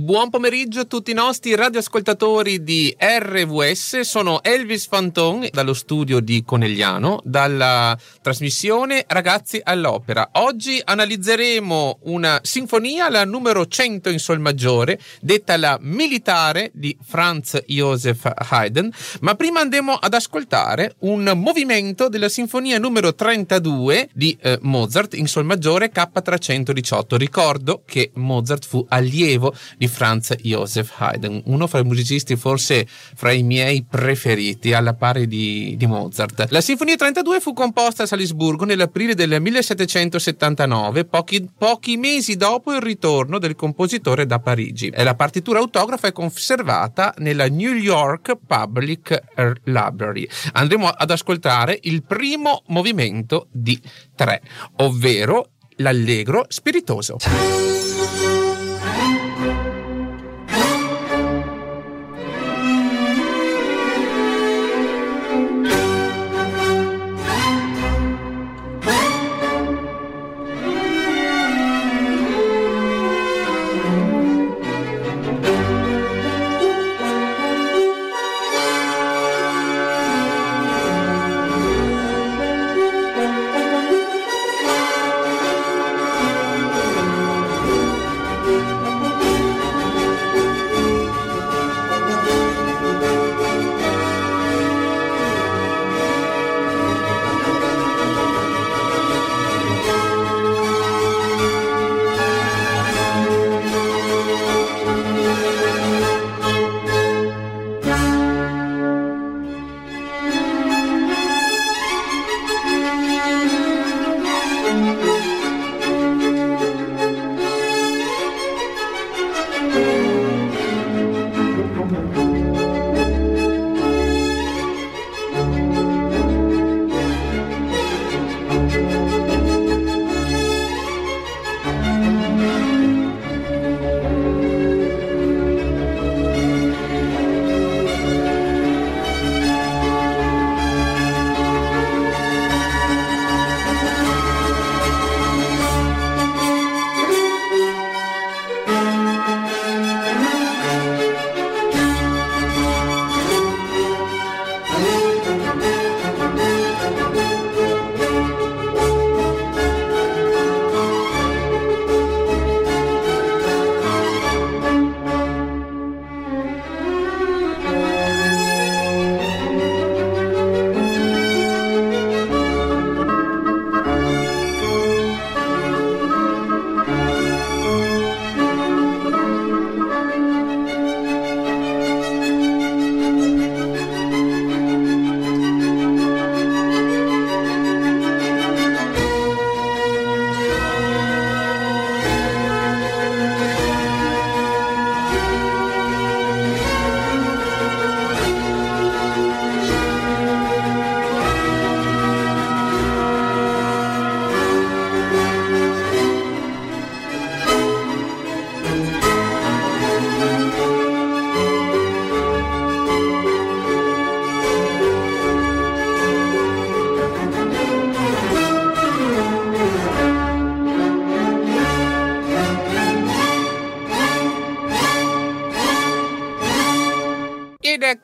Buon 0.00 0.30
pomeriggio 0.30 0.80
a 0.80 0.84
tutti 0.86 1.10
i 1.10 1.14
nostri 1.14 1.54
radioascoltatori 1.54 2.62
di 2.62 2.96
RVS. 2.98 4.00
Sono 4.00 4.42
Elvis 4.42 4.86
Fanton 4.86 5.46
dallo 5.52 5.74
studio 5.74 6.20
di 6.20 6.42
Conegliano, 6.42 7.20
dalla 7.22 7.94
trasmissione 8.22 9.04
Ragazzi 9.06 9.60
all'Opera. 9.62 10.30
Oggi 10.32 10.80
analizzeremo 10.82 11.98
una 12.04 12.40
sinfonia, 12.42 13.10
la 13.10 13.26
numero 13.26 13.66
100 13.66 14.08
in 14.08 14.18
Sol 14.18 14.38
maggiore, 14.40 14.98
detta 15.20 15.58
la 15.58 15.76
militare 15.82 16.70
di 16.72 16.96
Franz 17.06 17.62
Joseph 17.66 18.32
Haydn. 18.34 18.90
Ma 19.20 19.34
prima 19.34 19.60
andiamo 19.60 19.92
ad 19.92 20.14
ascoltare 20.14 20.94
un 21.00 21.30
movimento 21.36 22.08
della 22.08 22.30
sinfonia 22.30 22.78
numero 22.78 23.14
32 23.14 24.08
di 24.14 24.34
eh, 24.40 24.58
Mozart 24.62 25.12
in 25.12 25.26
Sol 25.26 25.44
maggiore 25.44 25.92
K318. 25.92 27.16
Ricordo 27.16 27.82
che 27.84 28.12
Mozart 28.14 28.64
fu 28.64 28.82
allievo 28.88 29.54
di 29.76 29.88
Franz 29.90 30.34
Joseph 30.40 30.92
Haydn, 30.96 31.42
uno 31.44 31.66
fra 31.66 31.80
i 31.80 31.84
musicisti 31.84 32.36
forse 32.36 32.86
fra 32.88 33.32
i 33.32 33.42
miei 33.42 33.84
preferiti, 33.88 34.72
alla 34.72 34.94
pari 34.94 35.26
di, 35.26 35.74
di 35.76 35.86
Mozart. 35.86 36.46
La 36.50 36.60
Sinfonia 36.60 36.96
32 36.96 37.40
fu 37.40 37.52
composta 37.52 38.04
a 38.04 38.06
Salisburgo 38.06 38.64
nell'aprile 38.64 39.14
del 39.14 39.40
1779, 39.40 41.04
pochi, 41.04 41.48
pochi 41.56 41.96
mesi 41.96 42.36
dopo 42.36 42.72
il 42.72 42.80
ritorno 42.80 43.38
del 43.38 43.54
compositore 43.54 44.26
da 44.26 44.38
Parigi. 44.38 44.90
La 44.96 45.14
partitura 45.14 45.58
autografa 45.58 46.08
è 46.08 46.12
conservata 46.12 47.14
nella 47.18 47.48
New 47.48 47.74
York 47.74 48.38
Public 48.46 49.22
Library. 49.64 50.26
Andremo 50.52 50.88
ad 50.88 51.10
ascoltare 51.10 51.78
il 51.82 52.02
primo 52.04 52.62
movimento 52.68 53.48
di 53.50 53.80
tre, 54.14 54.40
ovvero 54.76 55.50
l'allegro 55.76 56.46
spiritoso. 56.48 57.16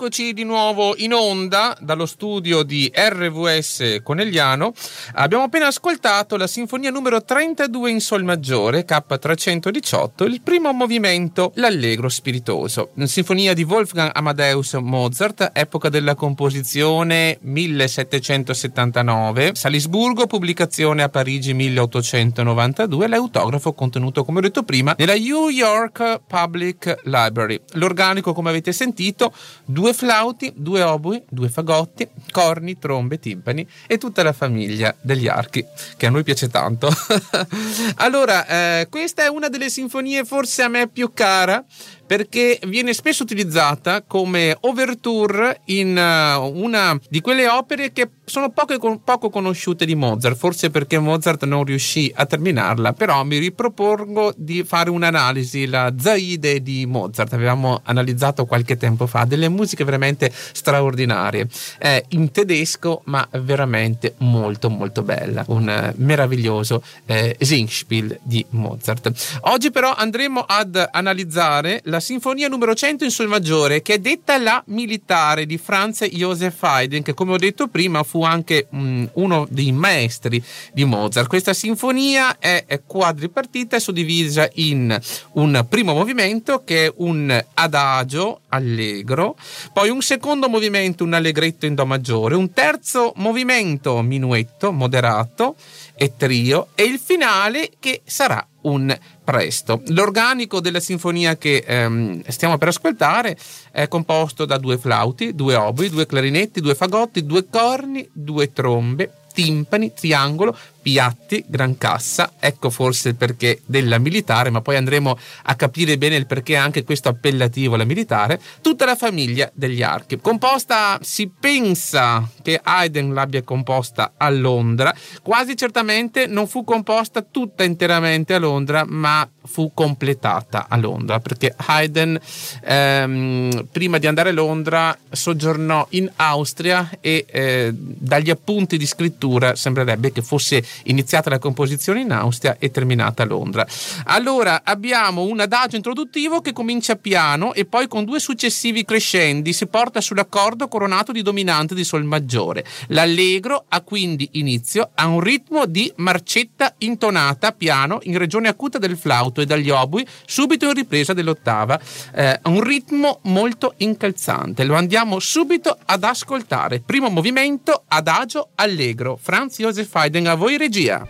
Eccoci 0.06 0.34
di 0.34 0.44
nuovo 0.44 0.94
in 0.98 1.12
onda 1.12 1.76
dallo 1.80 2.06
studio 2.06 2.62
di 2.62 2.88
RVS 2.94 4.02
Conegliano. 4.04 4.72
Abbiamo 5.18 5.44
appena 5.44 5.68
ascoltato 5.68 6.36
la 6.36 6.46
sinfonia 6.46 6.90
numero 6.90 7.24
32 7.24 7.90
in 7.90 8.00
Sol 8.00 8.22
maggiore, 8.22 8.84
K318, 8.84 10.26
il 10.26 10.42
primo 10.42 10.74
movimento, 10.74 11.52
l'Allegro 11.54 12.10
spiritoso. 12.10 12.90
Sinfonia 13.04 13.54
di 13.54 13.62
Wolfgang 13.62 14.10
Amadeus 14.12 14.74
Mozart, 14.74 15.52
epoca 15.54 15.88
della 15.88 16.14
composizione 16.14 17.38
1779, 17.40 19.52
Salisburgo, 19.54 20.26
pubblicazione 20.26 21.02
a 21.02 21.08
Parigi 21.08 21.54
1892, 21.54 23.08
l'autografo 23.08 23.72
contenuto, 23.72 24.22
come 24.22 24.40
ho 24.40 24.42
detto 24.42 24.64
prima, 24.64 24.94
nella 24.98 25.14
New 25.14 25.48
York 25.48 26.24
Public 26.26 27.00
Library. 27.04 27.58
L'organico, 27.72 28.34
come 28.34 28.50
avete 28.50 28.72
sentito, 28.72 29.32
due 29.64 29.94
flauti, 29.94 30.52
due 30.54 30.82
obui, 30.82 31.22
due 31.30 31.48
fagotti, 31.48 32.06
corni, 32.30 32.78
trombe, 32.78 33.18
timpani 33.18 33.66
e 33.86 33.96
tutta 33.96 34.22
la 34.22 34.34
famiglia 34.34 34.94
degli 35.06 35.28
archi, 35.28 35.64
che 35.96 36.06
a 36.06 36.10
noi 36.10 36.24
piace 36.24 36.48
tanto. 36.48 36.90
allora, 37.96 38.46
eh, 38.46 38.88
questa 38.90 39.22
è 39.22 39.28
una 39.28 39.48
delle 39.48 39.70
sinfonie 39.70 40.24
forse 40.24 40.62
a 40.62 40.68
me 40.68 40.88
più 40.88 41.12
cara 41.14 41.64
perché 42.06 42.58
viene 42.66 42.92
spesso 42.92 43.22
utilizzata 43.22 44.02
come 44.02 44.56
overture 44.60 45.60
in 45.66 45.96
uh, 45.96 46.62
una 46.62 46.98
di 47.08 47.20
quelle 47.20 47.48
opere 47.48 47.92
che 47.92 48.10
sono 48.24 48.50
poco, 48.50 49.00
poco 49.04 49.30
conosciute 49.30 49.84
di 49.84 49.94
Mozart, 49.94 50.36
forse 50.36 50.70
perché 50.70 50.98
Mozart 50.98 51.44
non 51.44 51.64
riuscì 51.64 52.12
a 52.14 52.26
terminarla, 52.26 52.92
però 52.92 53.24
mi 53.24 53.38
ripropongo 53.38 54.32
di 54.36 54.64
fare 54.64 54.90
un'analisi, 54.90 55.66
la 55.66 55.92
Zaide 55.96 56.62
di 56.62 56.86
Mozart, 56.86 57.32
avevamo 57.32 57.80
analizzato 57.84 58.44
qualche 58.44 58.76
tempo 58.76 59.06
fa, 59.06 59.24
delle 59.24 59.48
musiche 59.48 59.84
veramente 59.84 60.32
straordinarie, 60.32 61.48
è 61.78 62.02
in 62.08 62.30
tedesco 62.32 63.02
ma 63.04 63.26
veramente 63.40 64.14
molto 64.18 64.70
molto 64.70 65.02
bella, 65.02 65.44
un 65.48 65.94
meraviglioso 65.96 66.82
eh, 67.06 67.36
Singspiel 67.38 68.18
di 68.22 68.44
Mozart. 68.50 69.38
Oggi 69.42 69.70
però 69.70 69.94
andremo 69.94 70.40
ad 70.40 70.88
analizzare 70.90 71.80
la 71.84 71.95
sinfonia 72.00 72.48
numero 72.48 72.74
100 72.74 73.04
in 73.04 73.10
sol 73.10 73.28
maggiore 73.28 73.82
che 73.82 73.94
è 73.94 73.98
detta 73.98 74.38
la 74.38 74.62
militare 74.66 75.46
di 75.46 75.58
Franz 75.58 76.04
Joseph 76.04 76.62
Haydn 76.62 77.02
che 77.02 77.14
come 77.14 77.32
ho 77.32 77.36
detto 77.36 77.68
prima 77.68 78.02
fu 78.02 78.22
anche 78.22 78.66
um, 78.70 79.08
uno 79.14 79.46
dei 79.50 79.72
maestri 79.72 80.42
di 80.72 80.84
Mozart. 80.84 81.28
Questa 81.28 81.54
sinfonia 81.54 82.38
è, 82.38 82.64
è 82.66 82.82
quadripartita 82.84 83.76
e 83.76 83.80
suddivisa 83.80 84.48
in 84.54 84.98
un 85.32 85.66
primo 85.68 85.94
movimento 85.94 86.62
che 86.64 86.86
è 86.86 86.92
un 86.96 87.44
adagio 87.54 88.40
allegro, 88.48 89.36
poi 89.72 89.90
un 89.90 90.02
secondo 90.02 90.48
movimento 90.48 91.04
un 91.04 91.14
allegretto 91.14 91.66
in 91.66 91.74
do 91.74 91.86
maggiore, 91.86 92.34
un 92.34 92.52
terzo 92.52 93.12
movimento 93.16 94.00
minuetto 94.02 94.72
moderato 94.72 95.56
e 95.94 96.12
trio 96.16 96.68
e 96.74 96.84
il 96.84 96.98
finale 96.98 97.72
che 97.80 98.02
sarà 98.04 98.46
un 98.62 98.96
presto. 99.26 99.82
L'organico 99.88 100.60
della 100.60 100.78
sinfonia 100.78 101.36
che 101.36 101.64
ehm, 101.66 102.22
stiamo 102.28 102.58
per 102.58 102.68
ascoltare 102.68 103.36
è 103.72 103.88
composto 103.88 104.44
da 104.44 104.56
due 104.56 104.78
flauti, 104.78 105.34
due 105.34 105.56
oboi, 105.56 105.90
due 105.90 106.06
clarinetti, 106.06 106.60
due 106.60 106.76
fagotti, 106.76 107.26
due 107.26 107.48
corni, 107.50 108.08
due 108.12 108.52
trombe, 108.52 109.10
timpani, 109.34 109.92
triangolo, 109.92 110.56
piatti, 110.86 111.44
gran 111.48 111.78
cassa, 111.78 112.34
ecco 112.38 112.70
forse 112.70 113.08
il 113.08 113.16
perché 113.16 113.60
della 113.66 113.98
militare, 113.98 114.50
ma 114.50 114.60
poi 114.60 114.76
andremo 114.76 115.18
a 115.42 115.56
capire 115.56 115.98
bene 115.98 116.14
il 116.14 116.26
perché 116.26 116.54
anche 116.54 116.84
questo 116.84 117.08
appellativo 117.08 117.74
alla 117.74 117.82
militare, 117.82 118.40
tutta 118.60 118.84
la 118.84 118.94
famiglia 118.94 119.50
degli 119.52 119.82
archi. 119.82 120.20
Composta, 120.20 120.96
si 121.02 121.28
pensa 121.28 122.30
che 122.40 122.60
Haydn 122.62 123.12
l'abbia 123.12 123.42
composta 123.42 124.12
a 124.16 124.30
Londra, 124.30 124.94
quasi 125.22 125.56
certamente 125.56 126.28
non 126.28 126.46
fu 126.46 126.62
composta 126.62 127.20
tutta 127.20 127.64
interamente 127.64 128.34
a 128.34 128.38
Londra, 128.38 128.84
ma 128.86 129.28
fu 129.46 129.72
completata 129.74 130.66
a 130.68 130.76
Londra, 130.76 131.18
perché 131.18 131.52
Haydn 131.56 132.16
ehm, 132.62 133.66
prima 133.72 133.98
di 133.98 134.06
andare 134.06 134.28
a 134.28 134.32
Londra 134.32 134.96
soggiornò 135.10 135.84
in 135.90 136.08
Austria 136.14 136.90
e 137.00 137.24
eh, 137.28 137.70
dagli 137.72 138.30
appunti 138.30 138.76
di 138.76 138.86
scrittura 138.86 139.56
sembrerebbe 139.56 140.12
che 140.12 140.22
fosse 140.22 140.62
iniziata 140.84 141.30
la 141.30 141.38
composizione 141.38 142.00
in 142.00 142.12
Austria 142.12 142.56
e 142.58 142.70
terminata 142.70 143.22
a 143.22 143.26
Londra. 143.26 143.66
Allora 144.04 144.62
abbiamo 144.64 145.22
un 145.22 145.40
adagio 145.40 145.76
introduttivo 145.76 146.40
che 146.40 146.52
comincia 146.52 146.96
piano 146.96 147.52
e 147.54 147.64
poi 147.64 147.88
con 147.88 148.04
due 148.04 148.20
successivi 148.20 148.84
crescendi 148.84 149.52
si 149.52 149.66
porta 149.66 150.00
sull'accordo 150.00 150.68
coronato 150.68 151.12
di 151.12 151.22
dominante 151.22 151.74
di 151.74 151.84
sol 151.84 152.04
maggiore. 152.04 152.64
L'allegro 152.88 153.64
ha 153.68 153.80
quindi 153.80 154.28
inizio 154.32 154.90
a 154.94 155.06
un 155.06 155.20
ritmo 155.20 155.66
di 155.66 155.92
marcetta 155.96 156.74
intonata 156.78 157.52
piano 157.52 157.98
in 158.02 158.18
regione 158.18 158.48
acuta 158.48 158.78
del 158.78 158.96
flauto 158.96 159.40
e 159.40 159.46
dagli 159.46 159.70
obui 159.70 160.06
subito 160.24 160.66
in 160.66 160.74
ripresa 160.74 161.12
dell'ottava. 161.12 161.80
Eh, 162.14 162.40
un 162.44 162.62
ritmo 162.62 163.20
molto 163.22 163.74
incalzante. 163.78 164.64
Lo 164.64 164.74
andiamo 164.74 165.18
subito 165.18 165.76
ad 165.84 166.04
ascoltare. 166.04 166.80
Primo 166.80 167.08
movimento 167.08 167.84
adagio 167.88 168.50
allegro. 168.56 169.18
Franz 169.20 169.58
Josef 169.58 169.94
Haydn 169.94 170.26
a 170.26 170.34
voi 170.34 170.56
regia. 170.66 171.06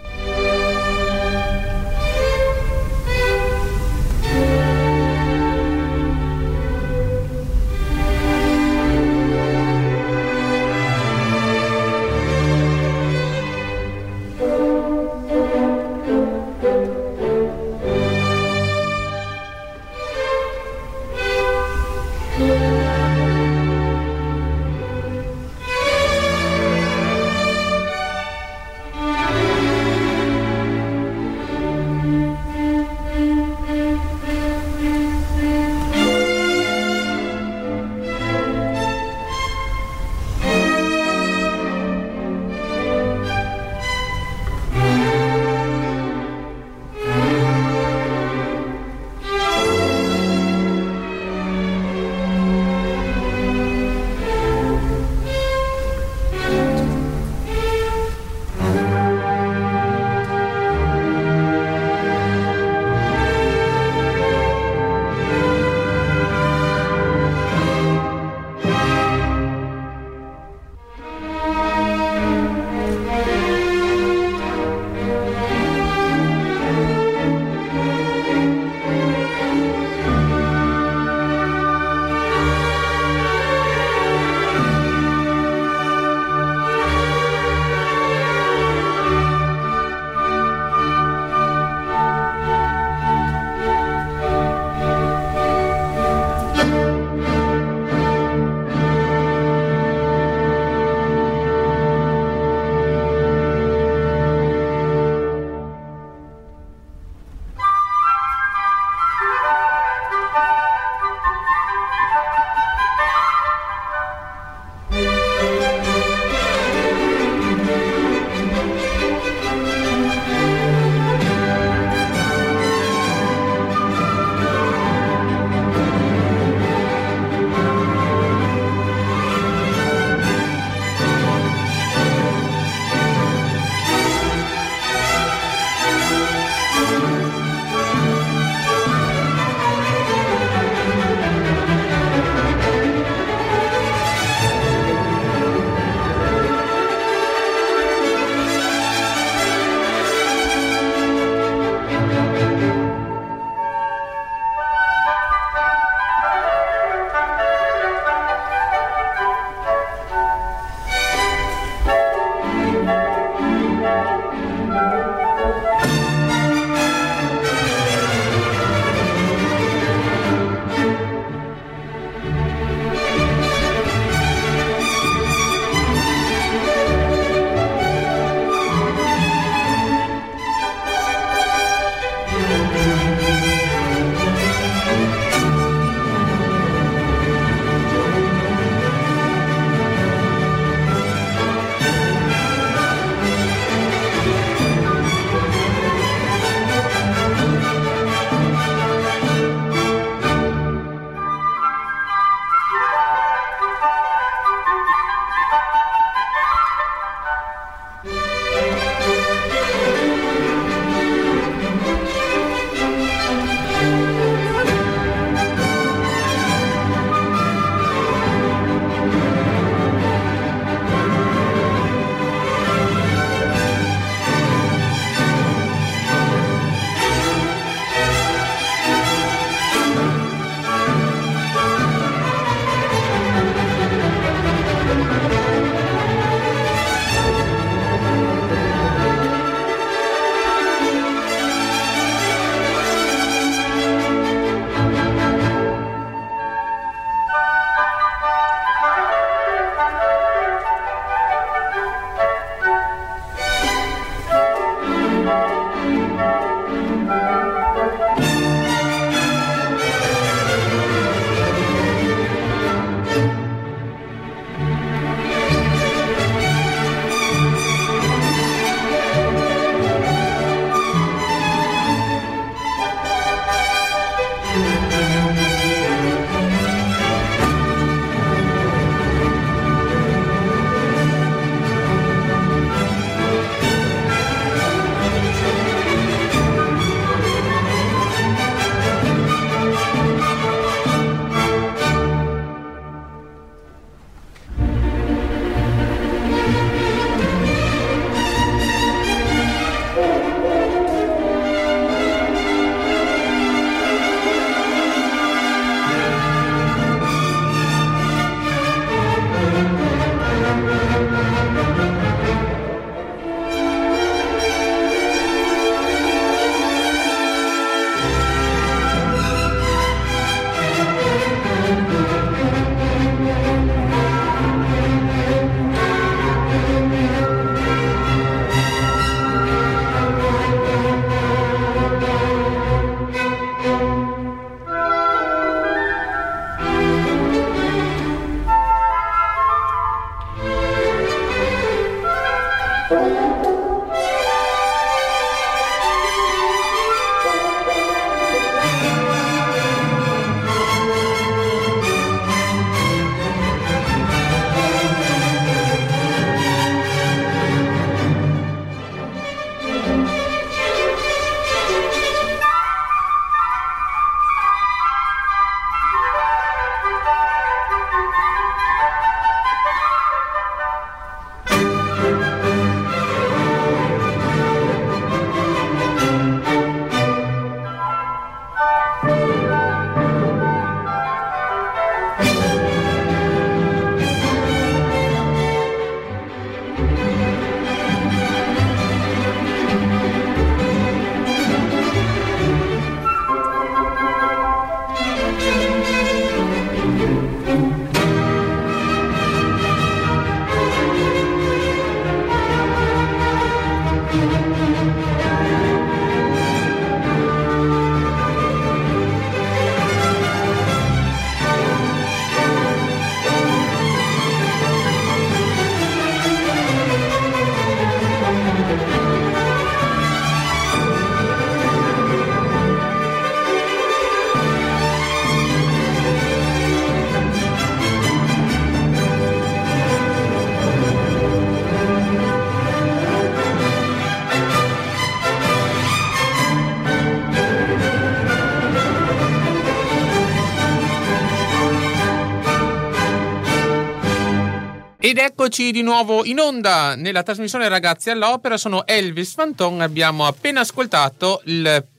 Ed 445.17 445.23
eccoci 445.23 445.73
di 445.73 445.81
nuovo 445.81 446.27
in 446.27 446.39
onda 446.39 446.95
nella 446.95 447.23
trasmissione 447.23 447.69
Ragazzi 447.69 448.11
all'Opera, 448.11 448.59
sono 448.59 448.87
Elvis 448.87 449.33
Fanton, 449.33 449.81
abbiamo 449.81 450.27
appena 450.27 450.61
ascoltato 450.61 451.41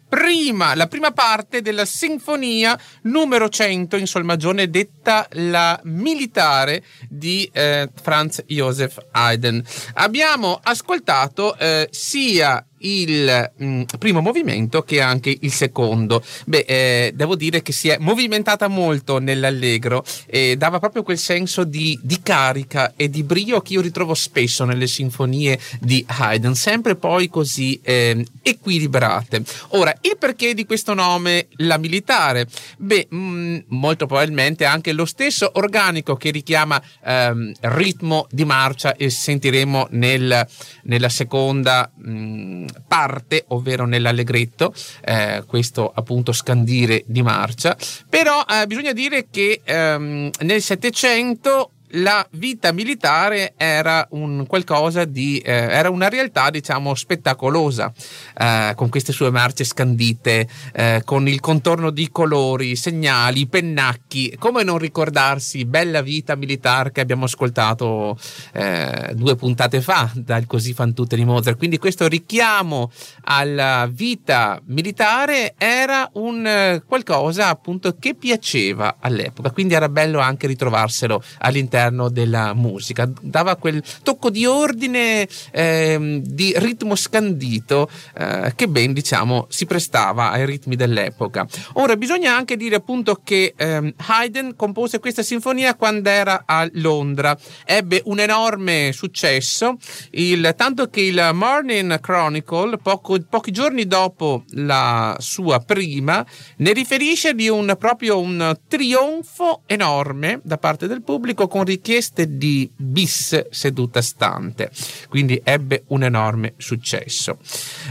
prima, 0.07 0.75
la 0.75 0.85
prima 0.85 1.09
parte 1.09 1.63
della 1.63 1.85
sinfonia 1.85 2.79
numero 3.03 3.49
100 3.49 3.95
in 3.95 4.05
sol 4.05 4.23
magione 4.23 4.69
detta 4.69 5.27
la 5.31 5.79
militare 5.85 6.83
di 7.09 7.49
eh, 7.51 7.89
Franz 7.99 8.43
Joseph 8.45 9.03
Haydn. 9.09 9.63
Abbiamo 9.95 10.59
ascoltato 10.61 11.57
eh, 11.57 11.87
sia 11.89 12.63
il 12.79 13.51
mh, 13.55 13.65
mm, 13.65 13.81
primo 13.97 14.21
movimento 14.21 14.83
che 14.83 15.01
anche 15.01 15.35
il 15.39 15.51
secondo. 15.51 16.23
Beh, 16.45 16.65
eh, 16.67 17.11
devo 17.13 17.35
dire 17.35 17.61
che 17.61 17.71
si 17.71 17.89
è 17.89 17.97
movimentata 17.99 18.67
molto 18.67 19.19
nell'allegro 19.19 20.03
e 20.25 20.55
dava 20.57 20.79
proprio 20.79 21.03
quel 21.03 21.17
senso 21.17 21.63
di, 21.63 21.99
di, 22.01 22.19
carica 22.21 22.93
e 22.95 23.09
di 23.09 23.23
brio 23.23 23.61
che 23.61 23.73
io 23.73 23.81
ritrovo 23.81 24.13
spesso 24.13 24.65
nelle 24.65 24.87
sinfonie 24.87 25.59
di 25.79 26.03
Haydn, 26.07 26.53
sempre 26.53 26.95
poi 26.95 27.29
così 27.29 27.79
eh, 27.83 28.25
equilibrate. 28.41 29.43
Ora, 29.69 29.95
il 30.01 30.17
perché 30.17 30.53
di 30.53 30.65
questo 30.65 30.93
nome, 30.93 31.47
la 31.57 31.77
militare? 31.77 32.47
Beh, 32.77 33.07
mh, 33.09 33.17
mm, 33.17 33.57
molto 33.69 34.05
probabilmente 34.05 34.65
anche 34.65 34.91
lo 34.93 35.05
stesso 35.05 35.51
organico 35.55 36.15
che 36.15 36.31
richiama 36.31 36.81
ehm, 37.03 37.53
ritmo 37.61 38.27
di 38.31 38.45
marcia 38.45 38.95
e 38.95 39.09
sentiremo 39.09 39.87
nel, 39.91 40.47
nella 40.83 41.09
seconda 41.09 41.91
mh, 41.95 42.09
mm, 42.09 42.66
parte, 42.87 43.45
ovvero 43.49 43.85
nell'allegretto, 43.85 44.73
eh, 45.03 45.43
questo 45.47 45.91
appunto 45.93 46.31
scandire 46.31 47.03
di 47.05 47.21
marcia, 47.21 47.75
però 48.09 48.43
eh, 48.49 48.65
bisogna 48.67 48.93
dire 48.93 49.27
che 49.29 49.61
ehm, 49.63 50.29
nel 50.41 50.61
Settecento 50.61 51.71
la 51.91 52.25
vita 52.31 52.71
militare 52.73 53.53
era 53.55 54.05
un 54.11 54.45
qualcosa 54.45 55.05
di 55.05 55.39
eh, 55.39 55.51
era 55.51 55.89
una 55.89 56.09
realtà 56.09 56.49
diciamo 56.49 56.93
spettacolosa 56.93 57.91
eh, 58.37 58.73
con 58.75 58.89
queste 58.89 59.13
sue 59.13 59.31
marce 59.31 59.63
scandite 59.63 60.47
eh, 60.73 61.01
con 61.05 61.27
il 61.27 61.39
contorno 61.39 61.89
di 61.89 62.09
colori 62.11 62.75
segnali 62.75 63.47
pennacchi 63.47 64.35
come 64.37 64.63
non 64.63 64.77
ricordarsi 64.77 65.65
bella 65.65 66.01
vita 66.01 66.35
militare 66.35 66.91
che 66.91 67.01
abbiamo 67.01 67.25
ascoltato 67.25 68.17
eh, 68.53 69.13
due 69.13 69.35
puntate 69.35 69.81
fa 69.81 70.11
dal 70.13 70.45
così 70.45 70.73
fan 70.73 70.93
tutte 70.93 71.15
di 71.15 71.25
Mozart. 71.25 71.57
Quindi 71.57 71.77
questo 71.77 72.07
richiamo 72.07 72.91
alla 73.23 73.87
vita 73.89 74.59
militare 74.65 75.53
era 75.57 76.09
un 76.13 76.45
eh, 76.45 76.83
qualcosa 76.85 77.47
appunto 77.49 77.95
che 77.97 78.15
piaceva 78.15 78.97
all'epoca. 78.99 79.51
Quindi 79.51 79.73
era 79.73 79.89
bello 79.89 80.19
anche 80.19 80.47
ritrovarselo 80.47 81.21
all'interno 81.39 81.76
all'interno 81.77 82.09
della 82.09 82.53
musica, 82.53 83.09
dava 83.21 83.55
quel 83.55 83.83
tocco 84.03 84.29
di 84.29 84.45
ordine, 84.45 85.27
eh, 85.51 86.21
di 86.23 86.53
ritmo 86.57 86.95
scandito 86.95 87.89
eh, 88.17 88.53
che 88.55 88.67
ben 88.67 88.93
diciamo 88.93 89.45
si 89.49 89.65
prestava 89.65 90.31
ai 90.31 90.45
ritmi 90.45 90.75
dell'epoca. 90.75 91.47
Ora 91.73 91.95
bisogna 91.95 92.35
anche 92.35 92.57
dire 92.57 92.75
appunto 92.75 93.21
che 93.23 93.53
eh, 93.55 93.93
Haydn 93.95 94.55
compose 94.55 94.99
questa 94.99 95.21
sinfonia 95.21 95.75
quando 95.75 96.09
era 96.09 96.43
a 96.45 96.67
Londra, 96.73 97.37
ebbe 97.65 98.01
un 98.05 98.19
enorme 98.19 98.91
successo, 98.93 99.77
il, 100.11 100.53
tanto 100.57 100.89
che 100.89 101.01
il 101.01 101.29
Morning 101.33 101.99
Chronicle 101.99 102.77
poco, 102.77 103.17
pochi 103.29 103.51
giorni 103.51 103.85
dopo 103.85 104.43
la 104.51 105.15
sua 105.19 105.59
prima 105.59 106.25
ne 106.57 106.73
riferisce 106.73 107.33
di 107.33 107.49
un 107.49 107.75
proprio 107.77 108.19
un 108.19 108.55
trionfo 108.67 109.61
enorme 109.65 110.39
da 110.43 110.57
parte 110.57 110.87
del 110.87 111.03
pubblico 111.03 111.47
con 111.47 111.65
richieste 111.67 112.37
di 112.37 112.69
bis 112.75 113.49
seduta 113.49 114.01
stante, 114.01 114.71
quindi 115.09 115.39
ebbe 115.43 115.83
un 115.87 116.03
enorme 116.03 116.53
successo. 116.57 117.37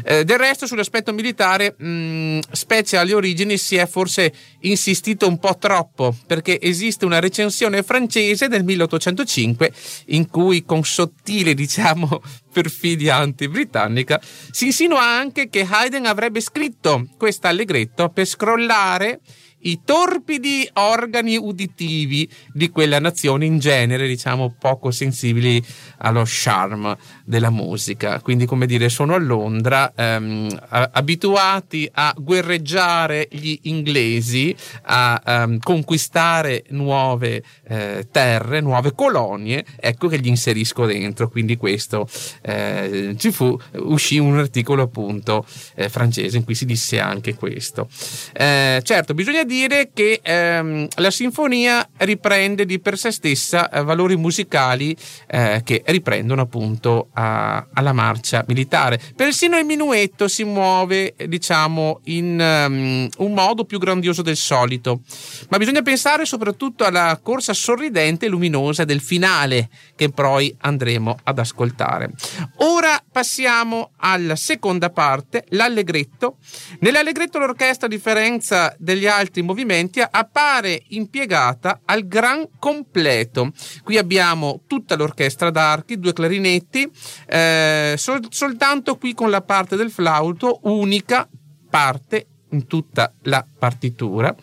Eh, 0.04 0.24
del 0.24 0.38
resto 0.38 0.66
sull'aspetto 0.66 1.12
militare, 1.12 1.76
mh, 1.78 1.86
mm, 1.86 2.38
specie 2.50 2.96
alle 2.96 3.14
origini, 3.14 3.56
si 3.56 3.76
è 3.76 3.86
forse 3.86 4.32
insistito 4.60 5.28
un 5.28 5.38
po' 5.38 5.56
troppo, 5.58 6.16
perché 6.26 6.60
esiste 6.60 7.04
una 7.04 7.20
recensione 7.20 7.82
francese 7.82 8.48
del 8.48 8.64
1805 8.64 9.72
in 10.06 10.28
cui 10.28 10.64
con 10.64 10.82
sottile, 10.84 11.54
diciamo, 11.54 12.22
perfidia 12.52 13.16
anti-britannica, 13.16 14.20
si 14.50 14.66
insinua 14.66 15.02
anche 15.02 15.48
che 15.48 15.66
Haydn 15.68 16.06
avrebbe 16.06 16.40
scritto 16.40 17.06
questo 17.18 17.46
allegretto 17.46 18.08
per 18.08 18.24
scrollare 18.24 19.20
i 19.66 19.80
torpidi 19.84 20.68
organi 20.74 21.36
uditivi 21.36 22.28
di 22.52 22.70
quella 22.70 23.00
nazione 23.00 23.46
in 23.46 23.58
genere, 23.58 24.06
diciamo, 24.06 24.54
poco 24.58 24.90
sensibili 24.90 25.62
allo 25.98 26.22
charme 26.24 26.96
della 27.24 27.50
musica. 27.50 28.20
Quindi, 28.20 28.46
come 28.46 28.66
dire, 28.66 28.88
sono 28.88 29.14
a 29.14 29.18
Londra, 29.18 29.92
ehm, 29.94 30.56
abituati 30.68 31.88
a 31.92 32.14
guerreggiare 32.16 33.28
gli 33.30 33.58
inglesi, 33.62 34.54
a 34.82 35.20
ehm, 35.24 35.58
conquistare 35.58 36.64
nuove 36.68 37.42
eh, 37.68 38.06
terre, 38.10 38.60
nuove 38.60 38.92
colonie, 38.94 39.64
ecco 39.76 40.06
che 40.06 40.20
gli 40.20 40.28
inserisco 40.28 40.86
dentro. 40.86 41.28
Quindi 41.28 41.56
questo 41.56 42.08
eh, 42.42 43.14
ci 43.18 43.32
fu, 43.32 43.58
uscì 43.78 44.18
un 44.18 44.38
articolo 44.38 44.82
appunto 44.82 45.44
eh, 45.74 45.88
francese 45.88 46.36
in 46.36 46.44
cui 46.44 46.54
si 46.54 46.66
disse 46.66 47.00
anche 47.00 47.34
questo. 47.34 47.88
Eh, 48.32 48.80
certo, 48.84 49.12
bisogna 49.14 49.42
dire 49.42 49.54
che 49.92 50.20
ehm, 50.22 50.86
la 50.96 51.10
sinfonia 51.10 51.88
riprende 51.98 52.66
di 52.66 52.78
per 52.78 52.98
sé 52.98 53.10
stessa 53.10 53.70
eh, 53.70 53.82
valori 53.82 54.16
musicali 54.16 54.94
eh, 55.26 55.62
che 55.64 55.82
riprendono 55.86 56.42
appunto 56.42 57.08
a, 57.14 57.66
alla 57.72 57.92
marcia 57.92 58.44
militare. 58.48 59.00
Persino 59.14 59.56
il 59.58 59.64
minuetto 59.64 60.28
si 60.28 60.44
muove, 60.44 61.14
diciamo, 61.26 62.00
in 62.04 62.38
um, 62.38 63.08
un 63.18 63.32
modo 63.32 63.64
più 63.64 63.78
grandioso 63.78 64.22
del 64.22 64.36
solito. 64.36 65.00
Ma 65.48 65.56
bisogna 65.56 65.82
pensare 65.82 66.24
soprattutto 66.26 66.84
alla 66.84 67.18
corsa 67.22 67.54
sorridente 67.54 68.26
e 68.26 68.28
luminosa 68.28 68.84
del 68.84 69.00
finale 69.00 69.68
che 69.96 70.10
poi 70.10 70.54
andremo 70.60 71.18
ad 71.24 71.38
ascoltare. 71.38 72.10
Ora 72.58 73.02
passiamo 73.10 73.92
alla 73.96 74.36
seconda 74.36 74.90
parte, 74.90 75.44
l'allegretto. 75.50 76.36
Nell'allegretto 76.80 77.38
l'orchestra, 77.38 77.86
a 77.86 77.90
differenza 77.90 78.74
degli 78.78 79.06
altri 79.06 79.42
movimenti, 79.46 80.02
appare 80.08 80.82
impiegata 80.88 81.80
al 81.86 82.06
gran 82.06 82.46
completo. 82.58 83.52
Qui 83.82 83.96
abbiamo 83.96 84.60
tutta 84.66 84.96
l'orchestra 84.96 85.50
d'archi, 85.50 85.98
due 85.98 86.12
clarinetti, 86.12 86.90
eh, 87.26 87.94
sol- 87.96 88.26
soltanto 88.28 88.96
qui 88.96 89.14
con 89.14 89.30
la 89.30 89.40
parte 89.40 89.76
del 89.76 89.90
flauto, 89.90 90.60
unica 90.64 91.26
parte 91.70 92.26
in 92.50 92.66
tutta 92.66 93.12
la 93.22 93.44
partitura, 93.58 94.34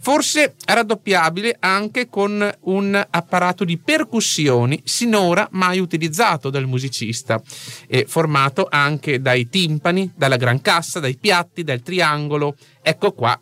forse 0.00 0.54
raddoppiabile 0.64 1.56
anche 1.60 2.08
con 2.08 2.50
un 2.62 3.06
apparato 3.10 3.64
di 3.64 3.76
percussioni 3.76 4.80
sinora 4.84 5.46
mai 5.52 5.78
utilizzato 5.78 6.48
dal 6.48 6.66
musicista, 6.66 7.40
e 7.86 8.06
formato 8.08 8.66
anche 8.68 9.20
dai 9.20 9.48
timpani, 9.48 10.10
dalla 10.16 10.36
gran 10.36 10.60
cassa, 10.60 11.00
dai 11.00 11.16
piatti, 11.16 11.62
dal 11.62 11.82
triangolo. 11.82 12.56
Ecco 12.82 13.12
qua 13.12 13.38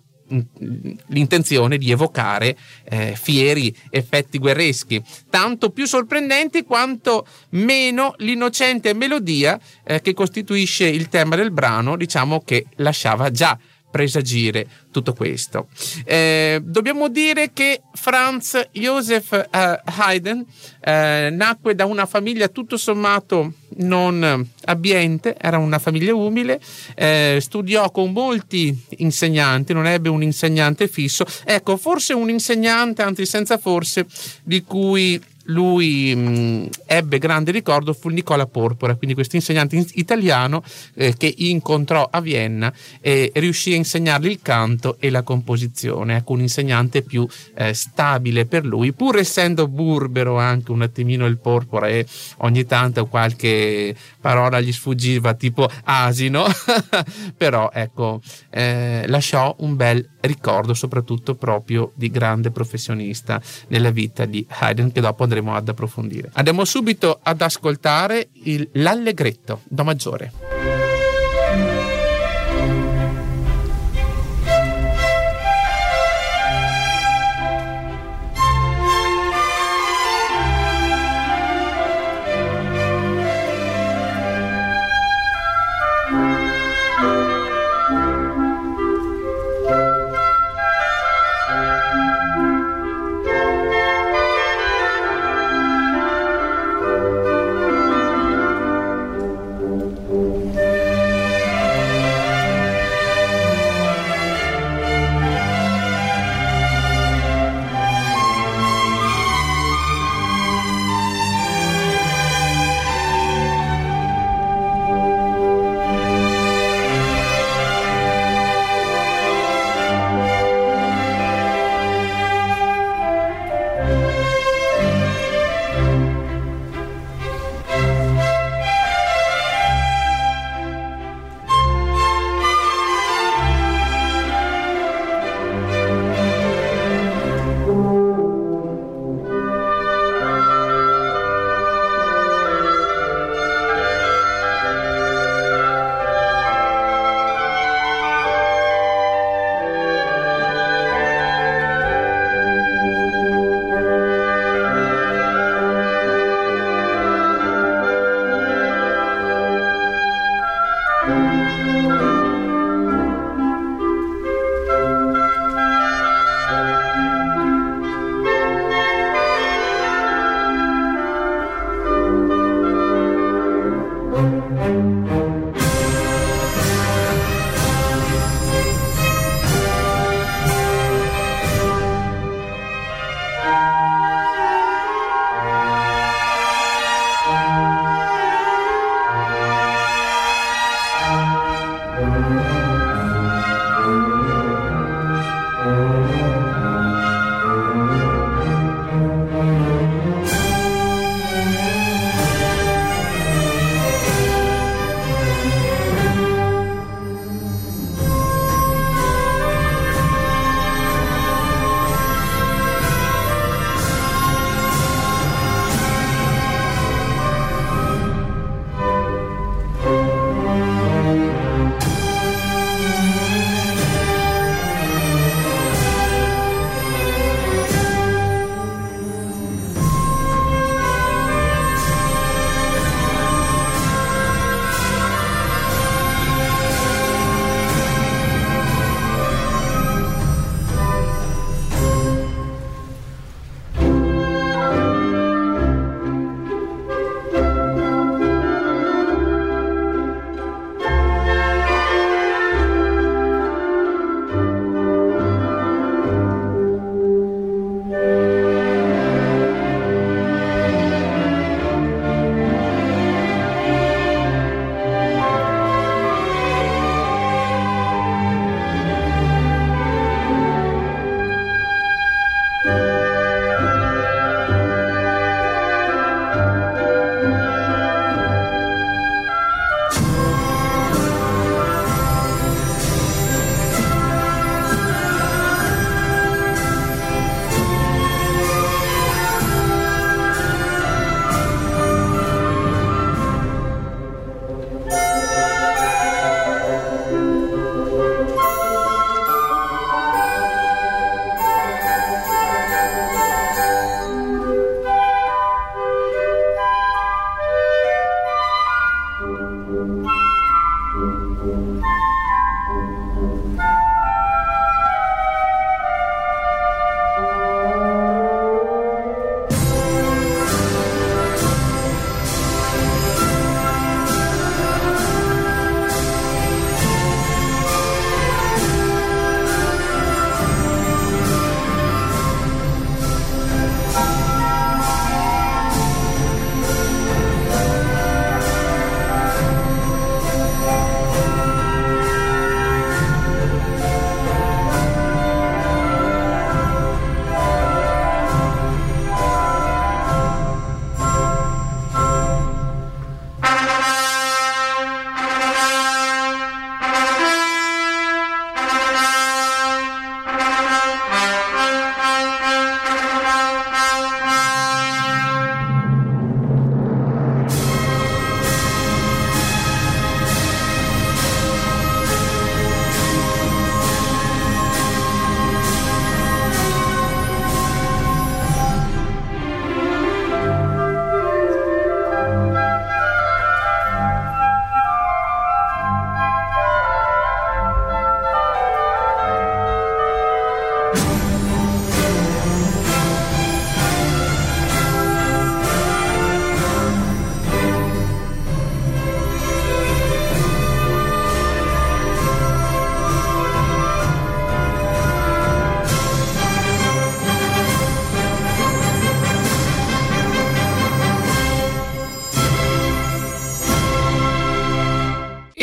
l'intenzione 1.09 1.79
di 1.79 1.91
evocare 1.91 2.57
eh, 2.85 3.15
fieri 3.17 3.75
effetti 3.91 4.39
guerreschi, 4.39 5.03
tanto 5.31 5.71
più 5.71 5.87
sorprendenti 5.87 6.65
quanto 6.65 7.27
meno 7.51 8.15
l'innocente 8.19 8.95
melodia 8.95 9.59
eh, 9.85 10.01
che 10.01 10.15
costituisce 10.15 10.87
il 10.87 11.09
tema 11.09 11.37
del 11.37 11.51
brano, 11.51 11.97
diciamo 11.97 12.41
che 12.41 12.67
lasciava 12.77 13.31
già 13.31 13.59
presagire 13.91 14.67
tutto 14.91 15.13
questo. 15.13 15.69
Eh, 16.05 16.61
dobbiamo 16.63 17.09
dire 17.09 17.53
che 17.53 17.83
Franz 17.95 18.69
Joseph 18.73 19.33
eh, 19.33 19.81
Haydn 19.85 20.45
eh, 20.81 21.29
nacque 21.33 21.75
da 21.75 21.85
una 21.85 22.07
famiglia 22.07 22.49
tutto 22.49 22.77
sommato 22.77 23.53
non 23.77 24.49
abbiente, 24.65 25.37
era 25.39 25.59
una 25.59 25.79
famiglia 25.79 26.15
umile, 26.15 26.61
eh, 26.95 27.39
studiò 27.41 27.91
con 27.91 28.13
molti 28.13 28.77
insegnanti, 28.99 29.73
non 29.73 29.87
ebbe 29.87 30.09
un 30.09 30.23
insegnante 30.23 30.89
fisso, 30.89 31.25
ecco, 31.45 31.77
forse 31.77 32.13
un 32.13 32.31
insegnante, 32.31 33.03
anzi 33.03 33.27
senza 33.27 33.59
forse, 33.59 34.07
di 34.43 34.63
cui 34.63 35.21
lui 35.49 36.15
mh, 36.15 36.21
mm, 36.21 36.67
ebbe 36.87 37.19
grande 37.19 37.51
ricordo 37.51 37.93
fu 37.93 38.09
Nicola 38.09 38.47
Porpora, 38.47 38.95
quindi 38.95 39.15
questo 39.15 39.37
insegnante 39.37 39.85
italiano 39.95 40.63
eh, 40.95 41.15
che 41.17 41.33
incontrò 41.39 42.09
a 42.11 42.21
Vienna 42.21 42.73
e 43.01 43.31
riuscì 43.35 43.73
a 43.73 43.77
insegnargli 43.77 44.29
il 44.29 44.41
canto 44.43 44.97
e 44.99 45.11
la 45.11 45.23
composizione. 45.23 46.17
Ecco, 46.17 46.33
un 46.33 46.41
insegnante 46.41 47.03
più 47.03 47.27
eh, 47.55 47.75
stabile 47.75 48.47
per 48.47 48.65
lui, 48.65 48.93
pur 48.93 49.19
essendo 49.19 49.69
burbero 49.69 50.39
anche 50.39 50.73
un 50.73 50.83
attimino 50.83 51.27
il 51.27 51.39
Porpora 51.39 51.89
e 51.89 52.07
ogni 52.39 52.65
tanto 52.65 53.07
qualche 53.07 53.95
parola 54.21 54.61
gli 54.61 54.73
sfuggiva 54.73 55.35
tipo 55.35 55.69
asino, 55.85 56.47
però 57.37 57.71
ecco, 57.73 58.21
eh, 58.51 59.05
lasciò 59.07 59.55
un 59.61 59.77
bel 59.77 60.09
ricordo 60.21 60.75
soprattutto 60.75 61.35
proprio 61.35 61.93
di 61.95 62.11
grande 62.11 62.51
professionista 62.51 63.41
nella 63.69 63.91
vita 63.91 64.25
di 64.25 64.45
Haydn 64.49 64.93
che 64.93 65.01
dopo 65.01 65.25
andremo 65.39 65.55
ad 65.55 65.69
approfondire. 65.69 66.31
Andiamo 66.35 66.65
subito 66.65 67.19
ad 67.23 67.41
ascoltare 67.41 68.29
il, 68.45 68.69
l'allegretto 68.73 69.61
Do 69.65 69.85
maggiore. 69.85 70.78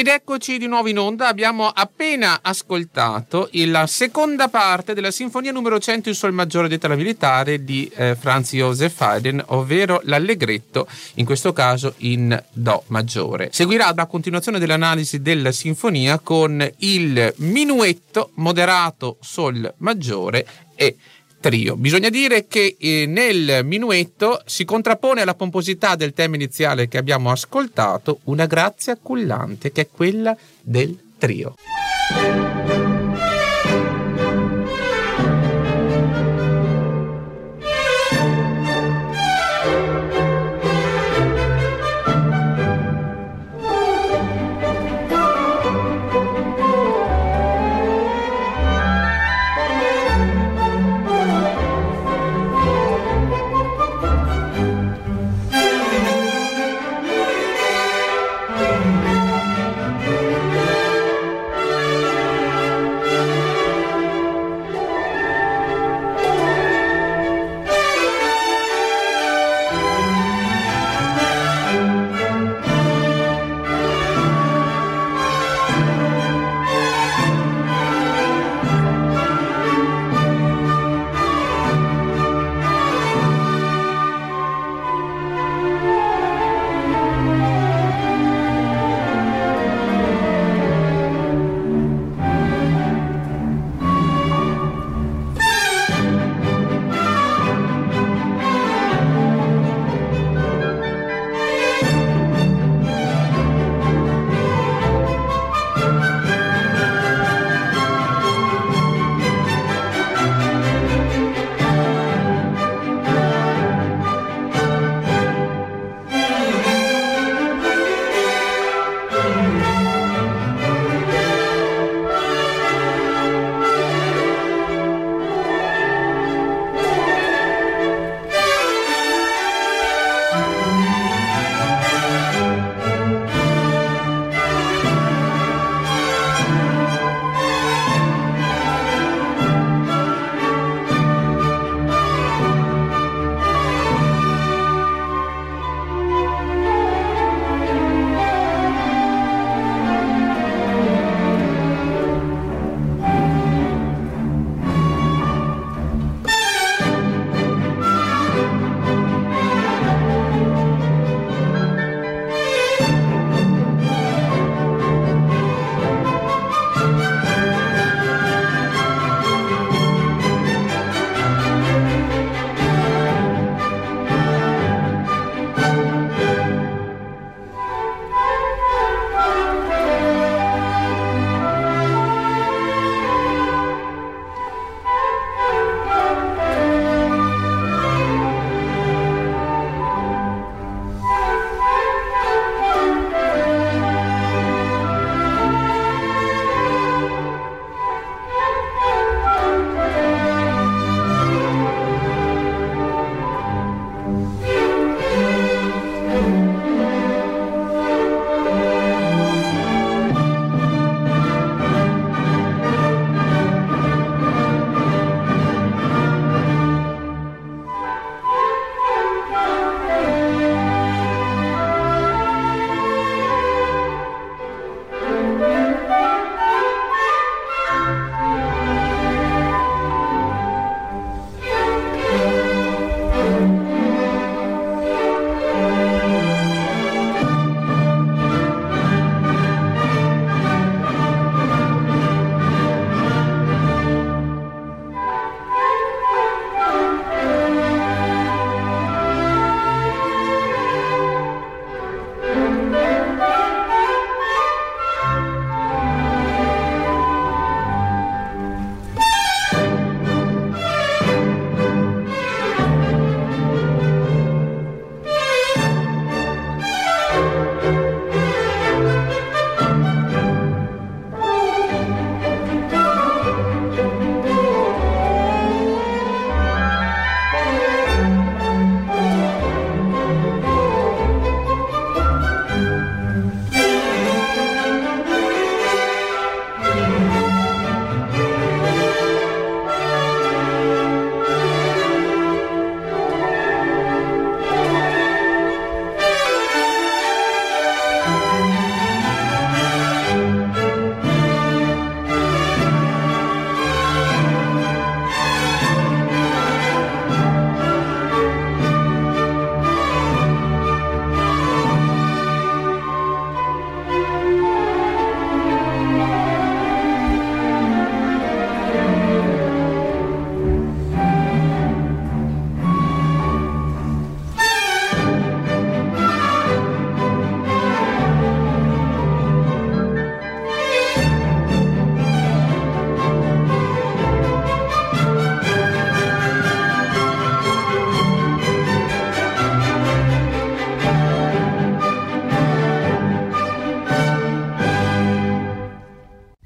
Ed 0.05 0.11
eccoci 0.11 0.59
di 0.59 0.67
nuovo 0.67 0.87
in 0.87 0.99
onda, 0.99 1.27
abbiamo 1.27 1.67
appena 1.67 2.41
ascoltato 2.43 3.49
la 3.51 3.87
seconda 3.87 4.49
parte 4.49 4.93
della 4.93 5.09
sinfonia 5.09 5.51
numero 5.51 5.79
100 5.79 6.09
in 6.09 6.13
sol 6.13 6.31
maggiore 6.31 6.77
tela 6.77 6.93
militare 6.93 7.63
di 7.63 7.91
eh, 7.95 8.15
Franz 8.15 8.53
Josef 8.53 9.01
Haydn, 9.01 9.41
ovvero 9.47 10.01
l'allegretto, 10.03 10.87
in 11.15 11.25
questo 11.25 11.53
caso 11.53 11.95
in 11.97 12.39
Do 12.51 12.83
maggiore. 12.89 13.49
Seguirà 13.51 13.91
la 13.95 14.05
continuazione 14.05 14.59
dell'analisi 14.59 15.23
della 15.23 15.51
sinfonia 15.51 16.19
con 16.19 16.63
il 16.77 17.33
minuetto 17.37 18.29
moderato 18.35 19.17
sol 19.21 19.73
maggiore 19.77 20.45
e 20.75 20.97
trio. 21.45 21.75
Bisogna 21.75 22.09
dire 22.09 22.47
che 22.47 22.75
eh, 22.79 23.05
nel 23.05 23.63
minuetto 23.63 24.41
si 24.45 24.65
contrappone 24.65 25.21
alla 25.21 25.35
pomposità 25.35 25.95
del 25.95 26.13
tema 26.13 26.33
iniziale 26.33 26.87
che 26.87 26.97
abbiamo 26.97 27.29
ascoltato 27.29 28.21
una 28.23 28.47
grazia 28.47 28.97
cullante 28.99 29.71
che 29.71 29.81
è 29.81 29.87
quella 29.91 30.35
del 30.63 30.97
trio. 31.19 31.53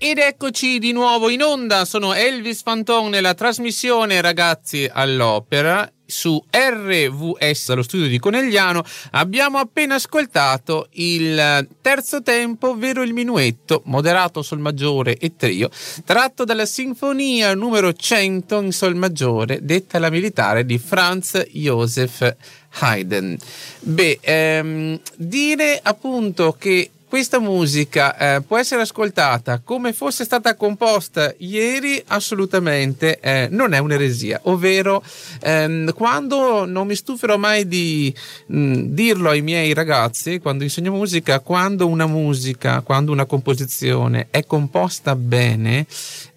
Ed 0.02 0.18
eccoci 0.18 0.80
di 0.80 0.94
nuovo 0.94 1.30
in 1.30 1.44
onda, 1.44 1.84
sono 1.84 2.14
Elvis 2.14 2.62
Fanton 2.64 3.10
nella 3.10 3.34
trasmissione 3.34 4.22
Ragazzi 4.22 4.90
all'Opera 4.90 5.92
su 6.06 6.42
RVS 6.50 7.68
dallo 7.68 7.84
studio 7.84 8.08
di 8.08 8.18
Conegliano 8.18 8.82
abbiamo 9.12 9.58
appena 9.58 9.96
ascoltato 9.96 10.88
il 10.92 11.68
terzo 11.82 12.22
tempo, 12.22 12.70
ovvero 12.70 13.04
il 13.04 13.12
minuetto, 13.12 13.82
moderato 13.88 14.42
sol 14.42 14.60
maggiore 14.60 15.18
e 15.18 15.36
trio, 15.36 15.70
tratto 16.06 16.46
dalla 16.46 16.66
sinfonia 16.66 17.54
numero 17.54 17.92
100 17.92 18.62
in 18.62 18.72
sol 18.72 18.96
maggiore, 18.96 19.60
detta 19.64 20.00
la 20.00 20.10
militare 20.10 20.66
di 20.66 20.78
Franz 20.78 21.46
Joseph 21.52 22.38
Haydn. 22.80 23.38
Beh, 23.82 24.20
ehm, 24.22 25.02
dire 25.18 25.78
appunto 25.84 26.56
che 26.58 26.92
questa 27.10 27.40
musica 27.40 28.16
eh, 28.36 28.42
può 28.42 28.60
essere 28.60 28.84
ascoltata 28.84 29.62
come 29.64 29.94
fosse 29.94 30.24
stata 30.24 30.56
composta 30.56 31.34
ieri, 31.40 32.02
assolutamente 32.08 33.20
eh, 33.20 33.48
non 33.50 33.74
è 33.74 33.80
un'eresia, 33.80 34.42
ovvero 34.44 35.04
ehm, 35.42 35.92
quando 35.94 36.66
non 36.66 36.86
mi 36.86 36.94
stuferò 36.94 37.36
mai 37.38 37.68
di 37.68 38.14
mh, 38.46 38.82
dirlo 38.90 39.32
ai 39.32 39.42
miei 39.42 39.74
ragazzi, 39.74 40.38
quando 40.38 40.64
insegno 40.64 40.92
musica, 40.92 41.40
quando 41.40 41.88
una 41.88 42.06
musica, 42.06 42.82
quando 42.82 43.12
una 43.12 43.26
composizione 43.26 44.28
è 44.30 44.46
composta 44.46 45.16
bene, 45.16 45.88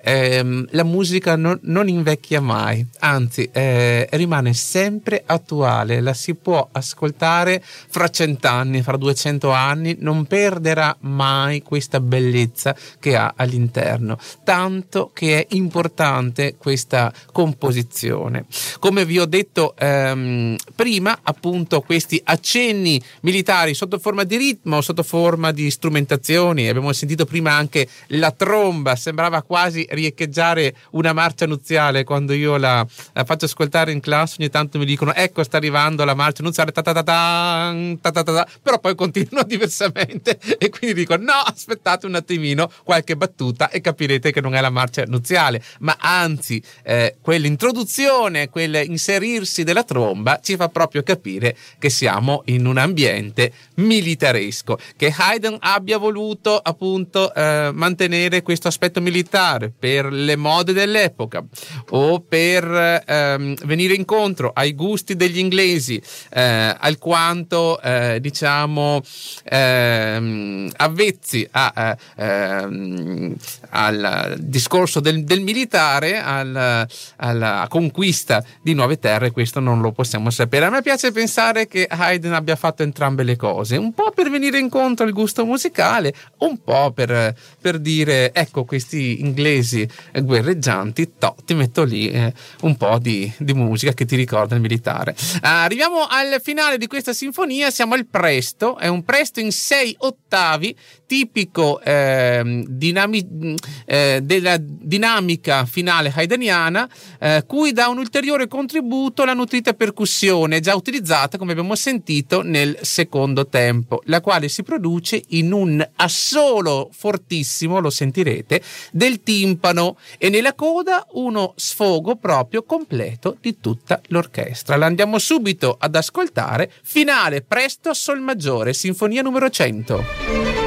ehm, 0.03 0.67
la 0.71 0.85
musica 0.85 1.37
non, 1.37 1.59
non, 1.63 1.89
invecchia 1.89 2.41
mai, 2.41 2.85
anzi 3.01 3.49
eh, 3.53 4.09
rimane 4.13 4.53
sempre 4.53 5.23
attuale, 5.25 6.01
la 6.01 6.13
si 6.13 6.35
può 6.35 6.69
ascoltare 6.73 7.63
fra 7.65 8.09
cent'anni, 8.09 8.83
fra 8.83 8.97
duecento 8.97 9.51
anni, 9.51 9.97
non 10.01 10.25
perderà 10.27 10.97
mai 11.01 11.63
questa 11.63 12.01
bellezza 12.01 12.75
che 12.99 13.17
ha 13.17 13.35
all'interno, 13.37 14.19
tanto 14.45 15.11
che 15.13 15.41
è 15.41 15.55
importante 15.55 16.57
questa 16.57 17.13
composizione. 17.31 18.47
Come 18.79 19.05
vi 19.05 19.19
ho 19.19 19.27
detto 19.27 19.75
ehm, 19.79 20.57
prima, 20.75 21.21
appunto 21.23 21.81
questi 21.81 22.21
accenni 22.25 23.01
militari 23.21 23.75
sotto 23.75 23.99
forma 23.99 24.25
di 24.25 24.37
ritmo, 24.37 24.81
sotto 24.81 25.03
forma 25.03 25.53
di 25.53 25.71
strumentazioni, 25.71 26.69
abbiamo 26.69 26.93
sentito 26.93 27.25
prima 27.25 27.53
anche 27.53 27.87
la 28.09 28.31
tromba, 28.33 28.97
sembrava 28.97 29.43
quasi 29.43 29.87
riecheggiare 29.93 30.75
una 30.91 31.13
marcia 31.13 31.47
nuziale 31.47 32.05
quando 32.05 32.33
io 32.33 32.57
la, 32.57 32.87
la, 33.13 33.25
faccio 33.25 33.47
ascoltare 33.47 33.93
in 33.93 34.01
classe 34.01 34.37
ogni 34.39 34.51
tanto 34.51 34.79
mi 34.79 34.85
dicono 34.85 35.15
ecco 35.15 35.43
sta 35.43 35.57
arrivando 35.57 36.05
la 36.05 36.15
marcia 36.15 36.43
nuziale 36.43 36.73
però 36.73 38.79
poi 38.81 38.95
continuano 38.95 39.47
diversamente 39.47 40.39
e 40.59 40.69
quindi 40.69 40.95
dico 40.95 41.17
no 41.17 41.33
aspettate 41.33 42.07
un 42.07 42.15
attimino 42.15 42.71
qualche 42.85 43.17
battuta 43.17 43.71
e 43.71 43.81
capirete 43.81 44.33
che 44.33 44.41
non 44.41 44.55
è 44.55 44.61
la 44.61 44.71
marcia 44.71 45.05
nuziale. 45.07 45.63
Ma 45.81 45.97
anzi 45.99 46.63
eh, 46.83 47.17
quell'introduzione 47.21 48.49
quell'inserirsi 48.49 49.65
della 49.65 49.85
tromba 49.85 50.41
ci 50.43 50.57
fa 50.57 50.69
proprio 50.69 51.03
capire 51.03 51.57
che 51.79 51.91
siamo 51.91 52.43
in 52.47 52.67
un 52.67 52.79
ambiente 52.79 53.53
militaresco 53.77 54.79
che 54.97 55.15
Haydn 55.17 55.57
abbia 55.61 55.99
voluto 55.99 56.57
appunto 56.57 57.33
eh, 57.35 57.71
mantenere 57.73 58.43
questo 58.43 58.69
aspetto 58.69 59.01
militare 59.01 59.73
per 59.83 60.13
le 60.13 60.37
mode 60.37 60.73
dell'epoca 60.73 61.45
o 61.91 62.21
per 62.21 63.03
ehm, 63.05 63.57
venire 63.65 63.95
incontro 63.95 64.53
ai 64.55 64.75
gusti 64.75 65.17
degli 65.17 65.39
inglesi 65.39 66.01
eh, 66.31 66.77
alquanto 66.79 67.81
eh, 67.83 68.19
diciamo 68.21 69.03
ehm, 69.43 70.71
avvezzi 70.77 71.49
a, 71.51 71.97
ehm, 72.15 73.35
al 73.71 74.37
discorso 74.39 75.01
del, 75.01 75.25
del 75.25 75.41
militare 75.41 76.21
al, 76.21 76.87
alla 77.17 77.67
conquista 77.69 78.45
di 78.63 78.75
nuove 78.75 79.01
terre 79.01 79.33
questo 79.33 79.59
non 79.59 79.81
lo 79.81 79.91
possiamo 79.91 80.31
sapere. 80.31 80.67
A 80.67 80.71
me 80.71 80.83
piace 80.83 81.11
pensare 81.11 81.67
che 81.67 81.89
Haydn 81.91 82.35
abbia 82.35 82.55
fatto 82.55 82.85
entrambe 82.85 83.25
le 83.25 83.35
cose 83.35 83.77
un 83.77 83.93
po' 83.93 84.13
per 84.15 84.31
venire 84.31 84.61
incontro 84.61 85.05
al 85.05 85.13
gusto 85.13 85.45
musicale 85.45 86.15
un 86.39 86.63
po' 86.63 86.93
per, 86.93 87.35
per 87.61 87.81
dire 87.81 88.33
ecco 88.33 88.65
questi 88.65 89.21
inglesi 89.23 89.72
paesi 89.73 89.89
guerreggianti, 90.13 91.13
to, 91.19 91.35
ti 91.45 91.55
metto 91.55 91.85
lì 91.85 92.11
eh, 92.11 92.33
un 92.63 92.77
po' 92.77 92.99
di, 92.99 93.33
di, 93.39 93.55
musica 93.55 93.93
che 93.93 94.05
ti 94.05 94.17
ricorda 94.17 94.55
il 94.55 94.61
militare. 94.61 95.15
arriviamo 95.41 96.07
al 96.09 96.41
finale 96.43 96.77
di 96.79 96.87
questa 96.87 97.13
sinfonia, 97.13 97.71
siamo 97.71 97.95
al 97.95 98.07
presto, 98.07 98.77
è 98.77 98.89
un 98.89 99.03
presto 99.05 99.41
in 99.41 99.53
sei 99.53 99.95
ottavi, 99.99 100.77
tipico 101.07 101.81
eh, 101.81 102.65
dinami- 102.67 103.57
eh, 103.85 104.21
della 104.23 104.57
dinamica 104.59 105.65
finale 105.65 106.13
haydniana, 106.15 106.89
eh, 107.19 107.45
cui 107.47 107.73
dà 107.73 107.89
un 107.89 107.99
ulteriore 107.99 108.49
contributo 108.49 109.25
la 109.25 109.35
nutrita 109.35 109.75
percussione 109.75 110.61
già 110.61 110.75
utilizzata, 110.75 111.39
come 111.39 111.53
abbiamo 111.53 111.75
sentito, 111.75 112.43
nel 112.43 112.79
secondo 112.83 113.47
tempo, 113.47 114.03
la 114.07 114.21
quale 114.21 114.49
si 114.49 114.63
produce 114.63 115.23
in 115.29 115.53
un 115.53 115.87
assolo 115.97 116.89
fortissimo, 116.93 117.79
lo 117.79 117.91
sentirete, 117.91 118.63
del 118.91 119.23
timbro 119.23 119.62
timpano 119.63 119.97
e 120.19 120.29
nella 120.29 120.55
coda 120.55 121.07
uno 121.13 121.55
sfogo 121.57 122.17
proprio 122.17 122.65
completo 122.65 123.37
di 123.41 123.61
tutta 123.61 124.01
l'orchestra. 124.09 124.77
La 124.77 124.87
andiamo 124.87 125.19
subito 125.19 125.77
ad 125.79 125.95
ascoltare. 125.95 126.71
Finale 126.83 127.43
presto 127.43 127.95
Sol 127.95 128.21
maggiore, 128.21 128.73
sinfonia 128.73 129.23
numero 129.23 129.49
100. 129.49 130.62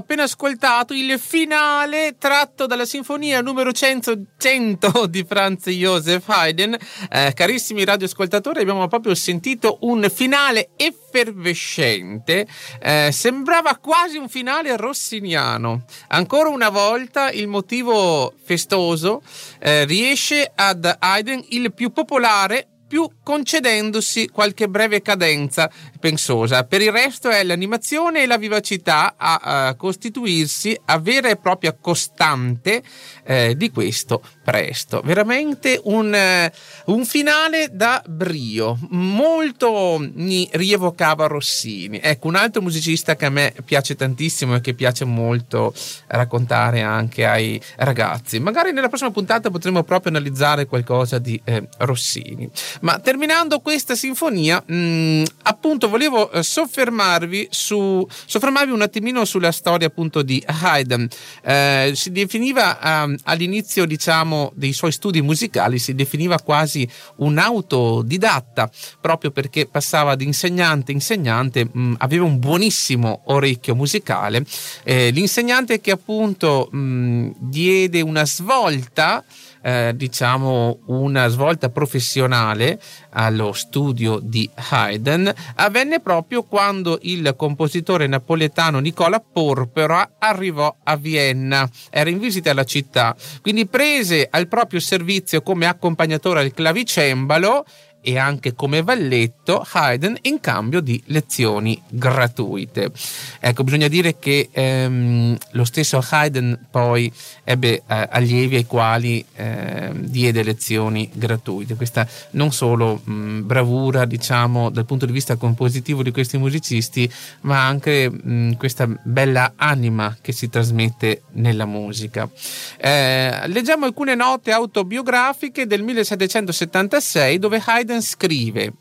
Appena 0.00 0.22
ascoltato 0.22 0.94
il 0.94 1.18
finale 1.18 2.16
tratto 2.18 2.66
dalla 2.66 2.86
sinfonia 2.86 3.42
numero 3.42 3.70
100, 3.70 4.18
100 4.38 5.06
di 5.06 5.24
Franz 5.24 5.68
Joseph 5.68 6.26
Haydn. 6.26 6.74
Eh, 7.10 7.32
carissimi 7.34 7.84
radioascoltatori, 7.84 8.60
abbiamo 8.60 8.88
proprio 8.88 9.14
sentito 9.14 9.78
un 9.82 10.10
finale 10.12 10.70
effervescente. 10.76 12.46
Eh, 12.80 13.10
sembrava 13.12 13.76
quasi 13.76 14.16
un 14.16 14.28
finale 14.28 14.76
rossiniano. 14.76 15.84
Ancora 16.08 16.48
una 16.48 16.70
volta 16.70 17.30
il 17.30 17.46
motivo 17.46 18.32
festoso 18.42 19.22
eh, 19.58 19.84
riesce 19.84 20.50
ad 20.54 20.96
Haydn 20.98 21.44
il 21.50 21.74
più 21.74 21.92
popolare 21.92 22.69
più 22.90 23.08
concedendosi 23.22 24.28
qualche 24.30 24.68
breve 24.68 25.00
cadenza 25.00 25.70
pensosa. 26.00 26.64
Per 26.64 26.82
il 26.82 26.90
resto 26.90 27.28
è 27.30 27.44
l'animazione 27.44 28.24
e 28.24 28.26
la 28.26 28.36
vivacità 28.36 29.14
a, 29.16 29.68
a 29.68 29.74
costituirsi 29.76 30.76
a 30.86 30.98
vera 30.98 31.28
e 31.28 31.36
propria 31.36 31.72
costante 31.80 32.82
eh, 33.22 33.54
di 33.56 33.70
questo 33.70 34.20
presto. 34.50 35.00
Veramente 35.04 35.80
un, 35.84 36.12
eh, 36.12 36.52
un, 36.86 37.04
finale 37.04 37.68
da 37.70 38.02
brio, 38.04 38.76
molto 38.88 40.04
mi 40.14 40.48
rievocava 40.50 41.28
Rossini. 41.28 42.00
Ecco, 42.02 42.26
un 42.26 42.34
altro 42.34 42.60
musicista 42.60 43.14
che 43.14 43.26
a 43.26 43.30
me 43.30 43.54
piace 43.64 43.94
tantissimo 43.94 44.56
e 44.56 44.60
che 44.60 44.74
piace 44.74 45.04
molto 45.04 45.72
raccontare 46.08 46.80
anche 46.80 47.24
ai 47.24 47.60
ragazzi. 47.76 48.40
Magari 48.40 48.72
nella 48.72 48.88
prossima 48.88 49.12
puntata 49.12 49.50
potremo 49.50 49.84
proprio 49.84 50.10
analizzare 50.10 50.66
qualcosa 50.66 51.18
di 51.18 51.40
eh, 51.44 51.68
Rossini. 51.78 52.50
Ma 52.80 52.98
terminando 52.98 53.60
questa 53.60 53.94
sinfonia, 53.94 54.60
mh, 54.66 54.74
mm, 54.74 55.22
appunto 55.42 55.88
volevo 55.88 56.28
eh, 56.32 56.42
soffermarvi 56.42 57.46
su 57.50 58.04
soffermarvi 58.26 58.72
un 58.72 58.82
attimino 58.82 59.24
sulla 59.24 59.52
storia 59.52 59.86
appunto 59.86 60.22
di 60.22 60.42
Haydn. 60.44 61.06
Eh, 61.42 61.92
si 61.94 62.10
definiva 62.10 62.78
um, 62.82 63.16
all'inizio, 63.24 63.86
diciamo, 63.86 64.39
dei 64.54 64.72
suoi 64.72 64.92
studi 64.92 65.22
musicali, 65.22 65.78
si 65.78 65.94
definiva 65.94 66.38
quasi 66.38 66.88
un 67.16 67.38
autodidatta, 67.38 68.70
proprio 69.00 69.30
perché 69.30 69.66
passava 69.66 70.14
di 70.14 70.24
insegnante 70.24 70.92
a 70.92 70.94
insegnante, 70.94 71.64
mh, 71.64 71.80
mm, 71.80 71.94
aveva 71.98 72.24
un 72.24 72.38
buonissimo 72.38 73.22
orecchio 73.26 73.74
musicale. 73.74 74.44
Eh, 74.84 75.10
l'insegnante 75.10 75.80
che 75.80 75.90
appunto 75.90 76.68
mh, 76.70 76.78
mm, 76.78 77.30
diede 77.38 78.00
una 78.00 78.26
svolta 78.26 79.24
eh, 79.62 79.92
diciamo 79.94 80.80
una 80.86 81.28
svolta 81.28 81.68
professionale 81.70 82.80
allo 83.10 83.52
studio 83.52 84.18
di 84.22 84.48
Haydn. 84.70 85.32
Avvenne 85.56 86.00
proprio 86.00 86.42
quando 86.44 86.98
il 87.02 87.34
compositore 87.36 88.06
napoletano 88.06 88.78
Nicola 88.78 89.20
Porpora 89.20 90.16
arrivò 90.18 90.74
a 90.82 90.96
Vienna, 90.96 91.68
era 91.90 92.10
in 92.10 92.18
visita 92.18 92.50
alla 92.50 92.64
città, 92.64 93.14
quindi 93.42 93.66
prese 93.66 94.28
al 94.30 94.48
proprio 94.48 94.80
servizio 94.80 95.42
come 95.42 95.66
accompagnatore 95.66 96.40
al 96.40 96.52
clavicembalo 96.52 97.64
e 98.02 98.18
anche 98.18 98.54
come 98.54 98.82
valletto 98.82 99.64
Haydn 99.70 100.16
in 100.22 100.40
cambio 100.40 100.80
di 100.80 101.00
lezioni 101.06 101.80
gratuite. 101.88 102.90
Ecco, 103.38 103.64
bisogna 103.64 103.88
dire 103.88 104.18
che 104.18 104.48
ehm, 104.50 105.36
lo 105.52 105.64
stesso 105.64 106.04
Haydn 106.08 106.66
poi 106.70 107.12
ebbe 107.44 107.82
eh, 107.86 108.08
allievi 108.10 108.56
ai 108.56 108.66
quali 108.66 109.24
eh, 109.34 109.90
diede 109.94 110.42
lezioni 110.42 111.10
gratuite. 111.12 111.74
Questa 111.74 112.06
non 112.32 112.52
solo 112.52 113.00
mh, 113.02 113.40
bravura, 113.40 114.04
diciamo, 114.04 114.70
dal 114.70 114.86
punto 114.86 115.06
di 115.06 115.12
vista 115.12 115.36
compositivo 115.36 116.02
di 116.02 116.10
questi 116.10 116.38
musicisti, 116.38 117.10
ma 117.42 117.66
anche 117.66 118.08
mh, 118.10 118.56
questa 118.56 118.86
bella 118.86 119.52
anima 119.56 120.16
che 120.20 120.32
si 120.32 120.48
trasmette 120.48 121.22
nella 121.32 121.66
musica. 121.66 122.28
Eh, 122.76 123.48
leggiamo 123.48 123.84
alcune 123.84 124.14
note 124.14 124.52
autobiografiche 124.52 125.66
del 125.66 125.82
1776 125.82 127.38
dove 127.38 127.62
Haydn 127.64 127.89
Haydn 127.90 128.00
scrive 128.00 128.72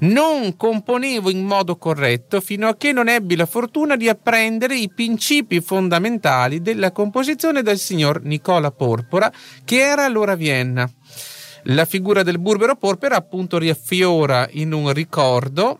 non 0.00 0.56
componevo 0.56 1.30
in 1.30 1.44
modo 1.44 1.76
corretto 1.76 2.40
fino 2.40 2.68
a 2.68 2.76
che 2.76 2.92
non 2.92 3.08
ebbi 3.08 3.36
la 3.36 3.46
fortuna 3.46 3.96
di 3.96 4.08
apprendere 4.08 4.76
i 4.76 4.90
principi 4.92 5.60
fondamentali 5.60 6.60
della 6.60 6.90
composizione 6.90 7.62
del 7.62 7.78
signor 7.78 8.22
Nicola 8.22 8.72
Porpora 8.72 9.32
che 9.64 9.78
era 9.78 10.04
allora 10.04 10.32
a 10.32 10.36
Vienna. 10.36 10.90
La 11.70 11.84
figura 11.84 12.22
del 12.22 12.38
burbero 12.38 12.76
porpora 12.76 13.16
appunto 13.16 13.58
riaffiora 13.58 14.46
in 14.52 14.72
un 14.72 14.92
ricordo 14.92 15.78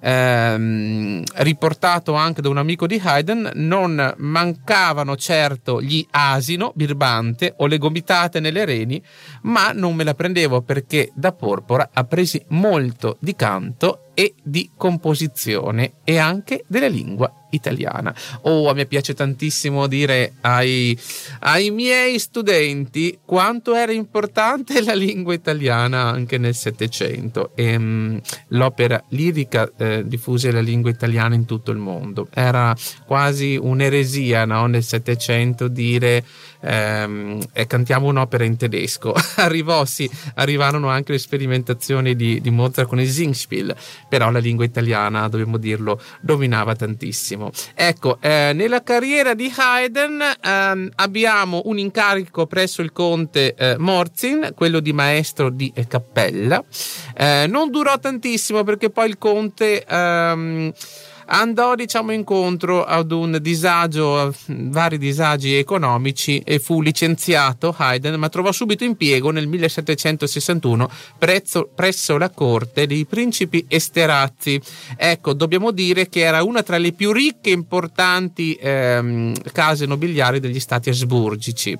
ehm, 0.00 1.22
riportato 1.34 2.14
anche 2.14 2.42
da 2.42 2.48
un 2.48 2.56
amico 2.56 2.88
di 2.88 3.00
Haydn, 3.02 3.50
non 3.54 4.14
mancavano 4.16 5.14
certo 5.14 5.80
gli 5.80 6.04
asino, 6.10 6.72
birbante 6.74 7.54
o 7.58 7.66
le 7.66 7.78
gomitate 7.78 8.40
nelle 8.40 8.64
reni, 8.64 9.00
ma 9.42 9.70
non 9.70 9.94
me 9.94 10.02
la 10.02 10.14
prendevo 10.14 10.62
perché 10.62 11.12
da 11.14 11.30
Porpora 11.30 11.90
appresi 11.92 12.44
molto 12.48 13.16
di 13.20 13.36
canto 13.36 14.10
e 14.14 14.34
di 14.42 14.72
composizione 14.76 15.92
e 16.02 16.18
anche 16.18 16.64
della 16.66 16.88
lingua 16.88 17.32
italiana. 17.50 18.14
Oh, 18.42 18.68
a 18.68 18.74
me 18.74 18.86
piace 18.86 19.14
tantissimo 19.14 19.86
dire 19.86 20.34
ai, 20.40 20.98
ai 21.40 21.70
miei 21.70 22.18
studenti 22.18 23.18
quanto 23.24 23.74
era 23.74 23.92
importante 23.92 24.82
la 24.82 24.94
lingua 24.94 25.34
italiana 25.34 26.02
anche 26.04 26.38
nel 26.38 26.54
Settecento 26.54 27.52
e 27.54 27.78
mh, 27.78 28.20
l'opera 28.48 29.02
lirica 29.10 29.70
eh, 29.76 30.02
diffuse 30.06 30.50
la 30.50 30.60
lingua 30.60 30.90
italiana 30.90 31.34
in 31.34 31.44
tutto 31.44 31.70
il 31.70 31.78
mondo. 31.78 32.28
Era 32.32 32.74
quasi 33.06 33.58
un'eresia 33.60 34.44
no? 34.44 34.66
nel 34.66 34.82
Settecento 34.82 35.68
dire 35.68 36.24
ehm, 36.60 37.40
e 37.52 37.66
cantiamo 37.66 38.06
un'opera 38.06 38.44
in 38.44 38.56
tedesco. 38.56 39.14
Arrivò, 39.36 39.84
sì, 39.84 40.10
arrivarono 40.34 40.88
anche 40.88 41.12
le 41.12 41.18
sperimentazioni 41.18 42.16
di, 42.16 42.40
di 42.40 42.50
Mozart 42.50 42.88
con 42.88 43.00
il 43.00 43.08
Singspiel, 43.08 43.74
però 44.08 44.30
la 44.30 44.38
lingua 44.38 44.64
italiana, 44.64 45.28
dobbiamo 45.28 45.56
dirlo, 45.56 46.00
dominava 46.20 46.74
tantissimo. 46.74 47.50
Ecco, 47.74 48.18
eh, 48.20 48.52
nella 48.54 48.82
carriera 48.82 49.34
di 49.34 49.52
Haydn 49.54 50.22
ehm, 50.42 50.90
abbiamo 50.96 51.62
un 51.64 51.78
incarico 51.78 52.46
presso 52.46 52.82
il 52.82 52.92
conte 52.92 53.54
eh, 53.54 53.76
Morzin, 53.78 54.52
quello 54.54 54.80
di 54.80 54.92
maestro 54.92 55.50
di 55.50 55.72
cappella. 55.86 56.62
Eh, 57.14 57.46
non 57.48 57.70
durò 57.70 57.98
tantissimo 57.98 58.64
perché 58.64 58.90
poi 58.90 59.08
il 59.08 59.18
conte... 59.18 59.84
Ehm, 59.84 60.72
andò 61.28 61.74
diciamo 61.74 62.12
incontro 62.12 62.84
ad 62.84 63.10
un 63.12 63.38
disagio, 63.40 64.34
vari 64.46 64.98
disagi 64.98 65.54
economici 65.54 66.40
e 66.40 66.58
fu 66.58 66.80
licenziato 66.80 67.74
Haydn, 67.76 68.14
ma 68.14 68.28
trovò 68.28 68.52
subito 68.52 68.84
impiego 68.84 69.30
nel 69.30 69.46
1761 69.46 70.90
prezzo, 71.18 71.68
presso 71.74 72.16
la 72.16 72.30
corte 72.30 72.86
dei 72.86 73.04
principi 73.04 73.64
Esterazzi. 73.68 74.60
Ecco, 74.96 75.32
dobbiamo 75.32 75.70
dire 75.70 76.08
che 76.08 76.20
era 76.20 76.42
una 76.42 76.62
tra 76.62 76.78
le 76.78 76.92
più 76.92 77.12
ricche 77.12 77.50
e 77.50 77.52
importanti 77.52 78.54
ehm, 78.54 79.34
case 79.52 79.86
nobiliari 79.86 80.40
degli 80.40 80.60
stati 80.60 80.90
asburgici. 80.90 81.72
Eh, 81.72 81.76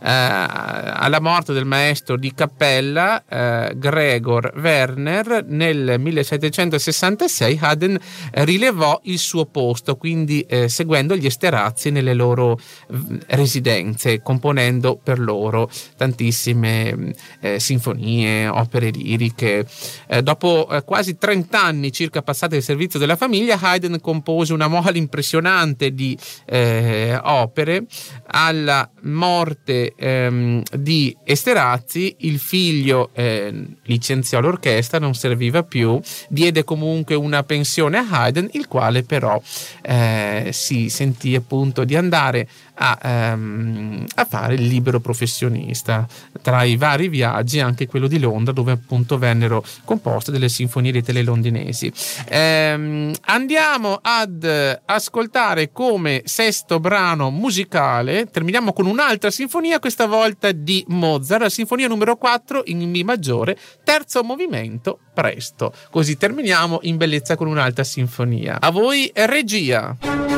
alla 0.00 1.20
morte 1.20 1.52
del 1.52 1.64
maestro 1.64 2.16
di 2.16 2.32
cappella 2.34 3.22
eh, 3.28 3.72
Gregor 3.76 4.52
Werner 4.56 5.44
nel 5.46 5.96
1766 5.98 7.58
Haydn 7.60 7.98
rilevò 8.32 8.91
il 9.04 9.18
suo 9.18 9.46
posto, 9.46 9.96
quindi 9.96 10.40
eh, 10.42 10.68
seguendo 10.68 11.16
gli 11.16 11.26
esterazzi 11.26 11.90
nelle 11.90 12.14
loro 12.14 12.58
residenze, 13.28 14.20
componendo 14.22 14.96
per 15.02 15.18
loro 15.18 15.70
tantissime 15.96 17.14
eh, 17.40 17.60
sinfonie, 17.60 18.48
opere 18.48 18.90
liriche. 18.90 19.66
Eh, 20.06 20.22
dopo 20.22 20.68
eh, 20.70 20.84
quasi 20.84 21.16
30 21.16 21.62
anni 21.62 21.92
circa 21.92 22.22
passati 22.22 22.56
al 22.56 22.62
servizio 22.62 22.98
della 22.98 23.16
famiglia, 23.16 23.58
Haydn 23.60 24.00
compose 24.00 24.52
una 24.52 24.68
mole 24.68 24.98
impressionante 24.98 25.92
di 25.92 26.16
eh, 26.46 27.18
opere. 27.22 27.84
Alla 28.26 28.88
morte 29.02 29.94
ehm, 29.96 30.62
di 30.76 31.16
Esterazzi, 31.24 32.16
il 32.20 32.38
figlio 32.38 33.10
eh, 33.14 33.52
licenziò 33.84 34.40
l'orchestra, 34.40 34.98
non 34.98 35.14
serviva 35.14 35.62
più, 35.62 36.00
diede 36.28 36.64
comunque 36.64 37.14
una 37.14 37.42
pensione 37.42 37.98
a 37.98 38.06
Haydn, 38.08 38.48
il 38.52 38.68
quale 38.68 38.81
quale 38.82 39.04
però 39.04 39.40
eh, 39.82 40.48
si 40.50 40.88
sentì 40.88 41.36
appunto 41.36 41.84
di 41.84 41.94
andare 41.94 42.48
a, 42.82 43.32
um, 43.34 44.04
a, 44.16 44.24
fare 44.24 44.54
il 44.54 44.66
libero 44.66 44.98
professionista. 44.98 46.06
Tra 46.42 46.64
i 46.64 46.76
vari 46.76 47.08
viaggi 47.08 47.60
anche 47.60 47.86
quello 47.86 48.08
di 48.08 48.18
Londra 48.18 48.52
dove 48.52 48.72
appunto 48.72 49.18
vennero 49.18 49.64
composte 49.84 50.32
delle 50.32 50.48
sinfonie 50.48 50.90
di 50.90 51.02
tele 51.02 51.22
londinesi. 51.22 51.92
Um, 52.30 53.12
andiamo 53.26 53.98
ad 54.02 54.80
ascoltare 54.84 55.70
come 55.70 56.22
sesto 56.24 56.80
brano 56.80 57.30
musicale, 57.30 58.28
terminiamo 58.28 58.72
con 58.72 58.86
un'altra 58.86 59.30
sinfonia, 59.30 59.78
questa 59.78 60.06
volta 60.06 60.50
di 60.50 60.84
Mozart, 60.88 61.42
la 61.42 61.48
sinfonia 61.48 61.86
numero 61.86 62.16
4 62.16 62.62
in 62.66 62.90
Mi 62.90 63.04
maggiore, 63.04 63.56
terzo 63.84 64.24
movimento, 64.24 64.98
presto. 65.14 65.72
Così 65.90 66.16
terminiamo 66.16 66.80
in 66.82 66.96
bellezza 66.96 67.36
con 67.36 67.46
un'altra 67.46 67.84
sinfonia. 67.84 68.58
A 68.60 68.70
voi 68.70 69.10
regia. 69.14 70.31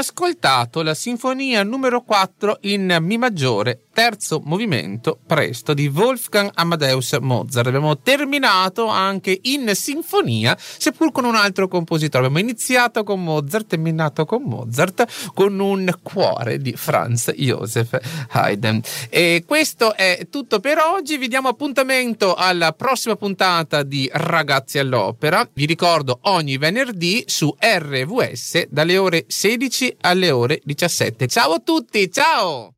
Abbiamo 0.00 0.08
appena 0.08 0.09
ascoltato 0.20 0.82
la 0.82 0.92
sinfonia 0.92 1.62
numero 1.62 2.02
4 2.02 2.58
in 2.62 2.98
Mi 3.00 3.16
maggiore, 3.16 3.84
terzo 3.90 4.42
movimento, 4.44 5.18
presto, 5.26 5.72
di 5.72 5.86
Wolfgang 5.86 6.50
Amadeus 6.52 7.16
Mozart. 7.20 7.68
Abbiamo 7.68 7.98
terminato 7.98 8.86
anche 8.86 9.38
in 9.44 9.74
sinfonia, 9.74 10.54
seppur 10.58 11.10
con 11.10 11.24
un 11.24 11.36
altro 11.36 11.68
compositore. 11.68 12.26
Abbiamo 12.26 12.46
iniziato 12.46 13.02
con 13.02 13.22
Mozart, 13.22 13.68
terminato 13.68 14.26
con 14.26 14.42
Mozart, 14.42 15.32
con 15.32 15.58
un 15.58 15.90
cuore 16.02 16.58
di 16.58 16.74
Franz 16.76 17.30
Joseph 17.30 17.98
Haydn. 18.30 18.80
E 19.08 19.44
questo 19.46 19.94
è 19.94 20.26
tutto 20.30 20.60
per 20.60 20.76
oggi. 20.78 21.16
Vi 21.16 21.28
diamo 21.28 21.48
appuntamento 21.48 22.34
alla 22.34 22.72
prossima 22.72 23.16
puntata 23.16 23.82
di 23.82 24.06
Ragazzi 24.12 24.78
all'Opera. 24.78 25.48
Vi 25.50 25.64
ricordo 25.64 26.18
ogni 26.24 26.58
venerdì 26.58 27.24
su 27.26 27.54
RVS 27.58 28.66
dalle 28.68 28.98
ore 28.98 29.24
16 29.26 29.96
alle 30.10 30.30
ore 30.30 30.60
17. 30.64 31.26
Ciao 31.26 31.52
a 31.52 31.60
tutti, 31.60 32.10
ciao! 32.10 32.68